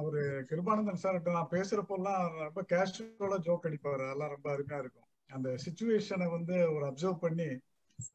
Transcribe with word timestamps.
அவரு 0.00 0.22
கிருபானந்தன் 0.50 1.02
சார்கிட்ட 1.02 1.30
நான் 1.36 1.54
பேசுறப்பெல்லாம் 1.54 2.24
ரொம்ப 2.44 2.62
கேஷுவலா 2.72 3.38
ஜோக் 3.46 3.66
அடிப்பாரு 3.68 4.04
அதெல்லாம் 4.06 4.34
ரொம்ப 4.34 4.48
அருமையா 4.54 4.78
இருக்கும். 4.78 5.08
அந்த 5.30 5.48
சுச்சுவேஷனை 5.64 6.28
வந்து 6.36 6.56
ஒரு 6.74 6.84
அப்சர்வ் 6.90 7.24
பண்ணி 7.24 7.48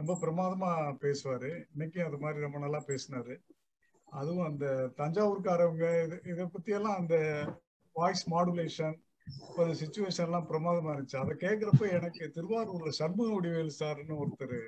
ரொம்ப 0.00 0.12
பிரமாதமா 0.22 0.70
பேசுவாரு. 1.04 1.50
இன்னைக்கு 1.72 2.00
அது 2.04 2.18
மாதிரி 2.18 2.46
ரொம்ப 2.46 2.58
நல்லா 2.58 2.80
பேசினாரு. 2.86 3.34
அதுவும் 4.20 4.46
அந்த 4.46 4.66
தஞ்சாவூர்காரவங்க 4.96 5.86
இது 6.04 6.16
இதை 6.32 6.44
பத்தி 6.46 6.72
எல்லாம் 6.72 6.98
அந்த 7.00 7.16
வாய்ஸ் 7.96 8.24
மாடுலேஷன் 8.30 8.96
ஒரு 9.56 9.70
சுச்சுவேஷன் 9.80 10.26
எல்லாம் 10.28 10.48
பிரமாதமா 10.48 10.90
இருந்துச்சு. 10.94 11.16
அதை 11.16 11.34
கேட்கிறப்ப 11.44 11.84
எனக்கு 11.98 12.24
திருவாரூர்ல 12.34 12.90
சண்முக 12.98 13.28
வடிவேல் 13.34 13.78
சார்னு 13.78 14.18
ஒருத்தர் 14.22 14.58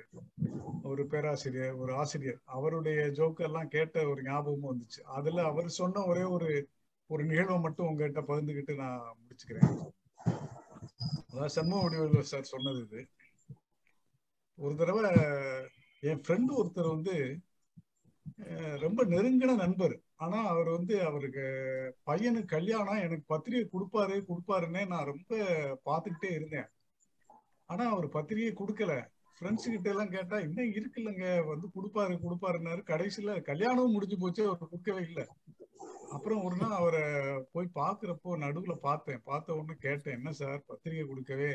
ஒரு 0.91 1.03
பேராசிரியர் 1.11 1.75
ஒரு 1.75 1.91
ஆசிரியர் 2.01 2.39
அவருடைய 2.57 2.99
ஜோக்கெல்லாம் 3.19 3.73
கேட்ட 3.75 4.05
ஒரு 4.11 4.21
ஞாபகமும் 4.23 4.71
வந்துச்சு. 4.71 5.01
அதுல 5.17 5.45
அவர் 5.51 5.77
சொன்ன 5.81 6.05
ஒரே 6.11 6.25
ஒரு 6.37 6.49
ஒரு 7.09 7.23
நிகழ்வை 7.25 7.57
மட்டும் 7.59 7.87
உங்ககிட்ட 7.89 8.21
பகிர்ந்துக்கிட்டு 8.29 8.73
நான் 8.75 9.15
முடிச்சுக்கிறேன். 9.19 9.69
அதாவது 11.29 11.53
சண்முக 11.55 11.81
வடிவேல் 11.83 12.31
சார் 12.31 12.51
சொன்னது 12.53 12.79
இது. 12.85 13.01
ஒரு 14.59 14.73
தடவை 14.75 15.03
என் 16.09 16.23
ஃப்ரெண்டு 16.25 16.51
ஒருத்தர் 16.61 16.93
வந்து 16.95 17.15
ரொம்ப 18.85 18.99
நெருங்கின 19.13 19.55
நண்பர். 19.55 19.95
ஆனா 20.23 20.37
அவர் 20.51 20.69
வந்து 20.77 20.95
அவருக்கு 21.09 21.45
பையனுக்கு 22.09 22.53
கல்யாணம் 22.55 23.03
எனக்கு 23.05 23.25
பத்திரிகை 23.27 23.65
கொடுப்பாரு 23.73 24.15
கொடுப்பாருன்னே 24.29 24.83
நான் 24.93 25.09
ரொம்ப 25.11 25.31
பார்த்துக்கிட்டே 25.87 26.31
இருந்தேன். 26.31 26.69
ஆனா 27.69 27.85
அவர் 27.93 28.07
பத்திரிகை 28.09 28.51
கொடுக்கல. 28.53 28.93
ஃப்ரெண்ட்ஸ் 29.37 29.71
கிட்ட 29.71 29.87
எல்லாம் 29.93 30.13
கேட்டா 30.15 30.37
இன்னும் 30.39 30.73
இருக்குல்லங்க 30.77 31.25
வந்து 31.51 31.67
கொடுப்பாரு 31.77 32.15
கொடுப்பாருன்னாரு. 32.25 32.81
கடைசியில 32.93 33.41
கல்யாணமும் 33.49 33.95
முடிஞ்சு 33.95 34.17
போச்சு 34.19 34.43
அவர் 34.47 34.71
கொடுக்கவே 34.73 35.03
இல்லை. 35.09 35.25
அப்புறம் 36.15 36.43
ஒரு 36.43 36.55
நாள் 36.55 36.77
அவரை 36.79 37.01
போய் 37.51 37.75
பாக்குறப்போ 37.75 38.29
நடுவுல 38.43 38.73
பார்த்தேன். 38.75 39.21
பார்த்த 39.23 39.55
உடனே 39.55 39.75
கேட்டேன் 39.79 40.13
என்ன 40.13 40.31
சார்? 40.31 40.63
பத்திரிகை 40.65 41.05
கொடுக்கவே 41.07 41.49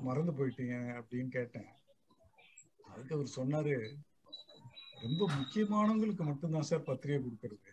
மறந்து 0.00 0.32
போயிட்டீங்க 0.32 0.76
அப்படின்னு 1.00 1.28
கேட்டேன். 1.28 1.68
அதுக்கு 2.92 3.14
அவர் 3.14 3.36
சொன்னாரு 3.36 3.74
ரொம்ப 5.00 5.28
முக்கியமானவங்களுக்கு 5.38 6.24
மட்டும்தான் 6.24 6.68
சார் 6.70 6.82
பத்திரிகை 6.82 7.20
கொடுக்கறது. 7.22 7.68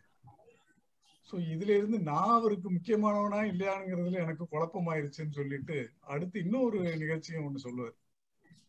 ஸோ 1.29 1.35
இதுல 1.53 1.71
இருந்து 1.77 1.99
நான் 1.99 2.35
அவருக்கு 2.39 2.67
முக்கியமானவனா 2.71 3.39
இல்லையானுங்கிறதுல 3.51 4.21
எனக்கு 4.25 4.43
குழப்பமாயிருச்சுன்னு 4.51 5.37
சொல்லிட்டு 5.39 5.77
அடுத்து 6.13 6.37
இன்னொரு 6.39 6.79
நிகழ்ச்சியும் 6.97 7.45
ஒண்ணு 7.47 7.65
சொல்லுவார். 7.67 7.95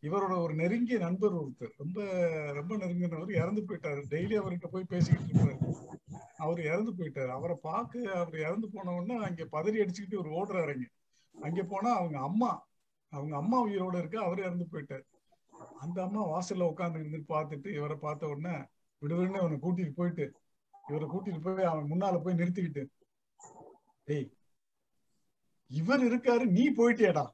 இவரோட 0.02 0.34
ஒரு 0.42 0.55
நெருங்கிய 0.55 0.98
நண்பர் 0.98 1.39
ஒருத்தர் 1.41 1.78
ரொம்ப 1.78 2.00
ரொம்ப 2.52 2.77
நெருங்கினவர் 2.77 3.41
இறந்து 3.42 3.62
போயிட்டாரு. 3.62 4.02
டெய்லி 4.11 4.36
அவர்கிட்ட 4.39 4.67
போய் 4.67 4.91
பேசிக்கிட்டு 4.91 5.33
இருப்பாரு. 5.33 5.56
அவர் 6.39 6.61
இறந்து 6.61 6.91
போயிட்டாரு. 6.92 7.28
அவரை 7.28 7.56
பார்க்க 7.62 8.12
அவர் 8.14 8.36
இறந்து 8.39 8.67
போன 8.75 8.94
உடனே 8.94 9.17
அங்க 9.27 9.44
பதறி 9.44 9.78
அடிச்சுக்கிட்டு 9.83 10.22
ஒரு 10.22 10.31
ஓடுறாருங்க. 10.39 10.86
அங்க 11.34 11.62
போனா 11.62 11.91
அவங்க 11.95 12.19
அம்மா 12.20 12.50
அவங்க 13.12 13.34
அம்மா 13.36 13.58
உயிரோட 13.67 13.97
இருக்கு 13.98 14.19
அவர் 14.19 14.39
இறந்து 14.39 14.67
போயிட்டாரு. 14.72 15.05
அந்த 15.80 15.98
அம்மா 16.03 16.22
வாசல்ல 16.28 16.69
உட்காந்து 16.72 16.98
இருந்து 16.98 17.20
பார்த்துட்டு 17.28 17.69
இவரை 17.72 17.97
பார்த்த 17.97 18.28
உடனே 18.28 18.55
விடுவிடுன்னு 19.03 19.42
அவனை 19.42 19.58
கூட்டிட்டு 19.62 19.95
போயிட்டு 19.95 20.25
இவரை 20.89 21.06
கூட்டிட்டு 21.08 21.41
போய் 21.41 21.70
அவன் 21.70 21.91
முன்னால 21.91 22.20
போய் 22.22 22.39
நிறுத்திக்கிட்டு 22.41 22.83
டேய் 24.08 24.28
இவர் 25.70 26.00
இருக்காரு 26.00 26.45
நீ 26.56 26.64
போயிட்டியாடா. 26.70 27.25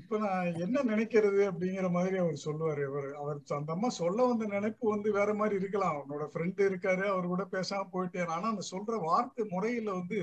இப்ப 0.00 0.18
நான் 0.18 0.46
என்ன 0.64 0.82
நினைக்கிறது 0.82 1.40
அப்படிங்கிற 1.50 1.88
மாதிரி 1.96 2.16
அவர் 2.22 2.44
சொல்லுவாரு. 2.44 2.82
இவர் 2.90 3.08
அவர் 3.22 3.38
அந்த 3.58 3.70
அம்மா 3.72 3.88
சொல்ல 3.98 4.24
வந்த 4.24 4.46
நினைப்பு 4.54 4.84
வந்து 4.88 5.08
வேற 5.12 5.30
மாதிரி 5.40 5.54
இருக்கலாம். 5.60 5.96
அவனோட 5.96 6.24
ஃப்ரெண்டு 6.32 6.62
இருக்காரு 6.70 7.04
அவர் 7.12 7.32
கூட 7.32 7.44
பேசாம 7.52 7.88
போயிட்டேன். 7.92 8.32
ஆனா 8.36 8.46
அந்த 8.48 8.64
சொல்ற 8.70 8.98
வார்த்தை 9.04 9.44
முறையில 9.50 9.92
வந்து 9.92 10.20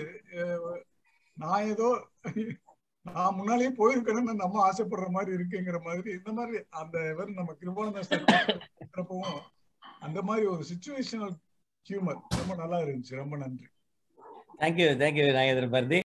நான் 1.38 1.68
ஏதோ 1.74 1.90
நான் 3.06 3.38
முன்னாலேயே 3.38 3.70
போயிருக்கணும்னு 3.78 4.34
அந்த 4.34 4.46
அம்மா 4.48 4.60
ஆசைப்படுற 4.68 5.08
மாதிரி 5.10 5.32
இருக்குங்கிற 5.38 5.78
மாதிரி 5.88 6.10
இந்த 6.18 6.32
மாதிரி 6.40 6.58
அந்த 6.82 6.98
இவர் 7.10 7.38
நம்ம 7.40 7.56
கிருபானந்தப்பவும் 7.62 9.40
அந்த 10.08 10.20
மாதிரி 10.22 10.46
ஒரு 10.54 10.64
சுச்சுவேஷனல் 10.72 11.36
ஹியூமர் 11.86 12.20
ரொம்ப 12.40 12.54
நல்லா 12.56 12.78
இருந்துச்சு. 12.80 13.14
ரொம்ப 13.22 13.36
நன்றி. 13.38 13.68
Thank you 14.62 14.88
thank you 15.02 15.24
Nagendran 15.38 15.74
Bharathi. 15.76 16.00